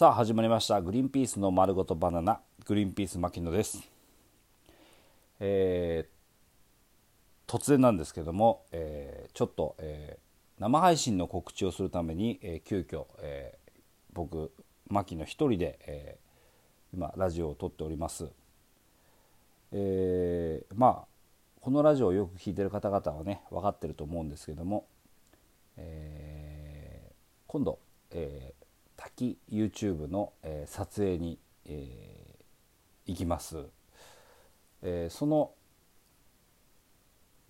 [0.00, 0.80] さあ始まりました。
[0.80, 2.40] グリーンピースの丸ごとバナナ。
[2.64, 3.82] グリーンピース牧野です、
[5.40, 13.80] えー、突然なんですけども、えー、ちょっと、えー、生配信の告知をするために、えー、急遽、えー、
[14.14, 14.50] 僕
[14.88, 18.26] 牧野一人で、えー、今ラジオを撮っております、
[19.72, 21.06] えー、まあ
[21.60, 24.86] このラジオをよく聞いてる方々はね分かってると思うんですけども、
[25.76, 27.12] えー、
[27.48, 27.78] 今度、
[28.12, 28.59] えー
[29.20, 33.58] 滝 YouTube の、えー、撮影に、えー、行きます、
[34.82, 35.52] えー、その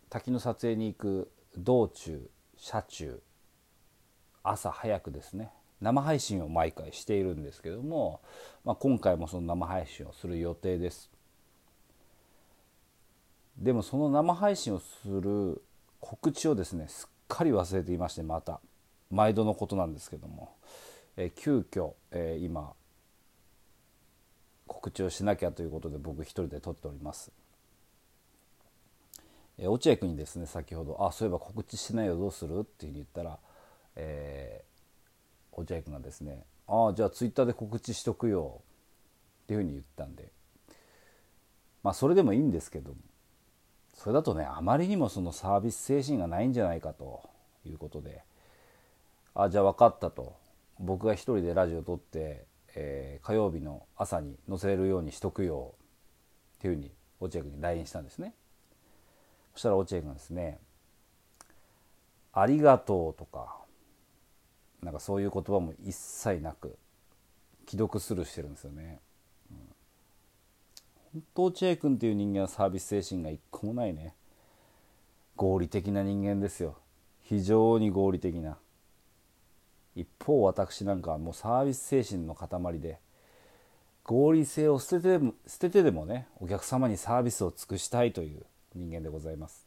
[0.09, 3.23] 滝の撮影に行く道中車中
[4.43, 5.51] 朝早くですね。
[5.80, 8.21] 生配信を毎回しているんですけども、
[8.65, 11.10] まあ、今回もその生配信をする予定です。
[13.57, 15.62] でもその生配信をする
[16.01, 18.60] 告知をですねすっかり忘れていましてまた。
[19.10, 20.55] 毎度のことなんですけども。
[21.23, 22.73] え急遽、えー、今
[24.66, 27.30] 告知をしなきゃということで僕一人で撮っております。
[29.59, 33.38] えー、落合君にですね先ほど「あそういえば告知しないよどうする?」っていうふうに言ったら、
[33.96, 38.62] えー、落合君がですね「ああじゃあツイッターで告知しとくよ」
[39.45, 40.32] っていうふうに言ったんで
[41.82, 42.95] まあそれでもいいんですけど
[43.93, 47.29] それだとねあまりにもそのサービス精神がないんじゃないかと
[47.66, 48.24] いうことで
[49.34, 50.40] 「あじゃあ分かった」と
[50.81, 55.75] 僕が一人でラジオ撮って、えー、火曜日の朝に載せれるようにしとくよ
[56.59, 58.35] っていうふうに落合君に LINE したんですね。
[59.53, 60.59] そしたら落合君がですね
[62.33, 63.59] 「ありがとう」とか
[64.83, 66.78] なんかそういう言葉も一切なく
[67.69, 69.01] 既読スルーしてるんですよね、
[69.51, 69.56] うん、
[71.12, 74.15] 本当落合君っていう人間はサービス精神が一個もないね。
[75.37, 76.77] 合理的な人間ですよ。
[77.23, 78.59] 非常に合理的な。
[79.97, 82.99] 一方私なんかはもうサービス精神の塊で
[84.05, 89.67] 合理性を捨てて捨ててでもねお客様にサービスを尽くしたいという人間でございます。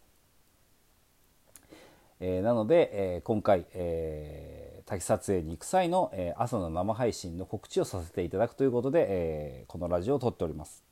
[2.19, 10.83] えー、なので、えー、今回、えー、滝撮影に行く際の、え朝の生配信の告知をさせていただくということで、えこのラジオを撮っております。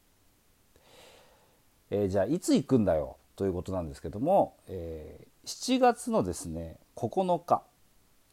[1.90, 7.64] えじゃあいつ行くんだよということなんですけども、え7月のですね9日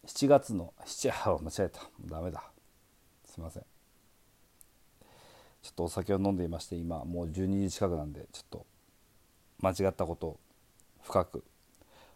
[0.08, 1.82] 7月の7あ間違えた。
[2.06, 2.42] ダメだ。
[3.26, 3.62] すいません。
[5.62, 8.66] ちょっとお酒を飲んでいまして今もう12時近くなんでちょっと
[9.60, 10.40] 間違ったことを
[11.02, 11.44] 深く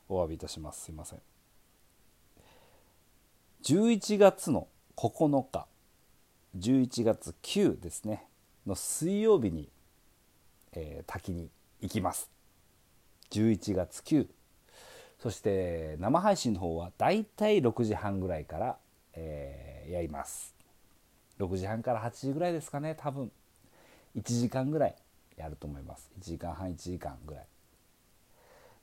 [0.08, 0.84] お詫びいたします。
[0.84, 1.20] すいません。
[3.62, 5.66] 11月の9日
[6.58, 8.24] 11月9ですね
[8.66, 9.68] の水曜日に、
[10.72, 11.50] えー、滝に
[11.82, 12.30] 行きます。
[13.30, 14.26] 11月9
[15.22, 18.76] そして生配信の方はだいたい6時半ぐらいから、
[19.14, 20.52] えー、やります。
[21.38, 23.30] 6時半から8時ぐらいですかね多分。
[24.16, 24.96] 1時間ぐらい
[25.36, 26.10] やると思います。
[26.18, 27.46] 1時間半1時間ぐらい。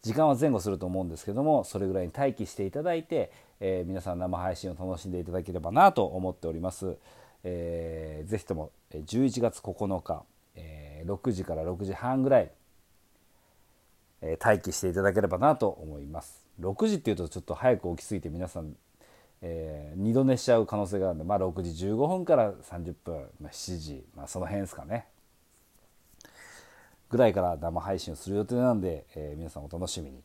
[0.02, 6.96] 時間は前後すると思うんですけどもそれぐらいに待機していただいて、えー、皆さん生配信を楽しんでいただければなと思っております、
[7.44, 10.24] えー、ぜひとも11月9日、
[10.56, 12.52] えー、6時から6時半ぐらい
[14.22, 16.46] え、待機していただければなと思います。
[16.60, 18.76] 6時っていうとちょっと早く起きすぎて皆さん、
[19.42, 25.08] えー、2度寝しちゃう可能性があるんで、まあ、6時15分から30分、まあ、7時、まあ、その辺ですかね。
[27.10, 30.22] ぐらいから生配信をする予定なんで、えー、皆さんお楽しみに。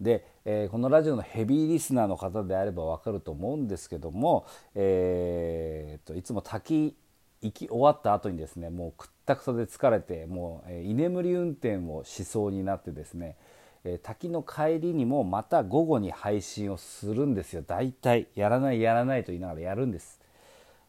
[0.00, 6.96] で、えー、このラジオのヘビーリスナーの方であれば分かると思うんですけども、えー、といつも滝
[7.42, 13.36] 行き終わった後にですねもうくったくさで疲れてもう、え居眠り運転をしそうになってですね、
[13.84, 17.62] え滝の帰りにもまた午後に配信をするんですよ。
[17.66, 20.20] 大体やらないやらないと言いながらやるんです。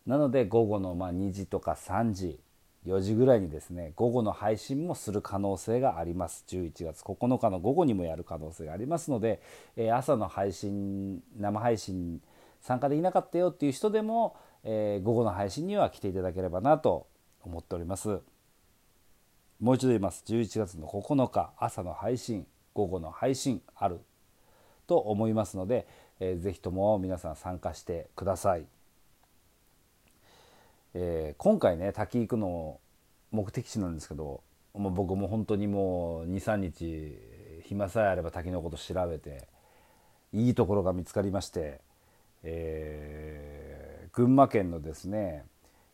[0.05, 2.39] なので午後のま2時とか3時
[2.85, 6.45] 4時ぐらいにですね午後の配信もする可能性があります。
[6.47, 9.41] 11月9日の午後にもやる可能性がありますので、
[9.75, 12.21] え朝の配信生配信
[12.63, 17.07] 参加できなかったよっていう人でも、えー、午後の配信には来ていただければなと
[17.43, 18.21] 思っております。
[19.59, 20.23] もう一度言います。
[20.27, 24.01] 11月の9日朝の配信午後の配信ある
[24.87, 25.87] と思いますので、
[26.19, 28.65] えー、ぜひとも皆さん参加してください、
[30.93, 32.79] えー、今回ね滝行くの
[33.31, 34.41] 目的地なんですけど
[34.73, 37.17] もう僕も本当にもう23日
[37.63, 39.47] 暇さえあれば滝のこと調べて
[40.33, 41.79] いいところが見つかりまして、
[42.43, 43.32] えー
[44.13, 45.43] 群馬県のですね、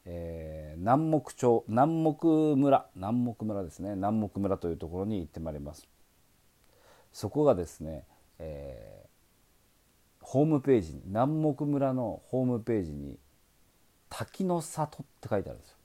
[0.06, 5.88] えー、南木町南木村南木村ですね南木村というところに行ってまいります
[7.14, 8.04] そこがですね、
[8.38, 13.18] えー、ホームページに南牧村のホームページに
[14.10, 15.78] 「滝の里」って書いてあるんですよ。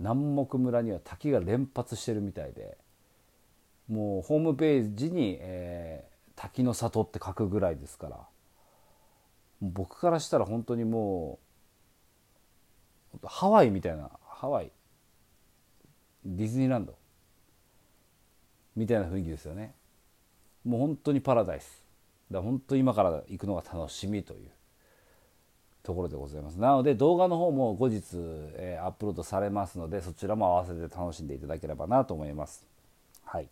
[0.00, 2.76] 南牧村には滝が連発してるみたいで
[3.88, 8.26] もうホームページに、えー、滝の里って書くぐらいですから
[9.60, 11.38] 僕からしたら本当にも
[13.14, 14.70] うハワイみたいなハワイ
[16.24, 16.94] ディズニーランド
[18.74, 19.74] みたいな雰囲気ですよね。
[20.64, 21.86] もう本当にパラダイス。
[22.30, 24.50] だ本当に今から行くのが楽しみという
[25.82, 26.58] ところでございます。
[26.58, 28.02] なので動画の方も後日、
[28.56, 32.66] えー、アップロードされますのでそちらも合わせて楽しんでいただければなと思います。
[33.24, 33.48] はい。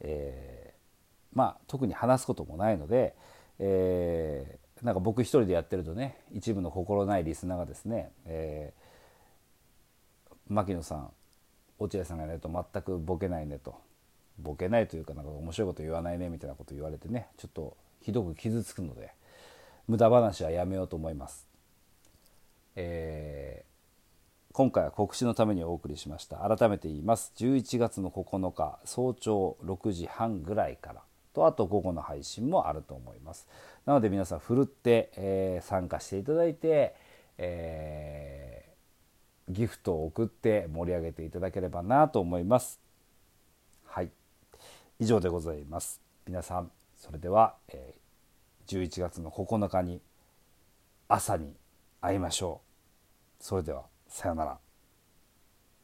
[0.00, 3.14] えー、まあ特に話すこともないので、
[3.58, 11.10] えー、なんか僕一人でやってるとね一部の心ないリスナーがですね、えー、牧野さん
[11.78, 13.74] 落合さんがねと全くボケないねと
[14.38, 19.12] ボケないというかなんか面白いこと言わないねみたいなこと言われてねちょっとひどく傷つくので
[19.88, 21.46] 無駄話はやめようと思います。
[22.74, 26.38] えー、今回は告知のためにお送りしました。
[26.38, 27.32] 改めて言います。
[27.36, 31.02] 11月の9日早朝6時半ぐらいから。
[31.36, 33.46] とあと午後の配信もあると思います
[33.84, 36.94] なので皆さんふるって、えー、参加していただいて、
[37.38, 42.80] えー、ギフトを送って盛り上げていただければなと思います
[43.84, 44.10] はい
[44.98, 48.06] 以上でございます皆さんそれでは、えー
[48.66, 50.00] 11月の9日に
[51.08, 51.54] 朝に
[52.00, 52.60] 会いましょ
[53.40, 53.44] う。
[53.44, 54.65] それではさようなら。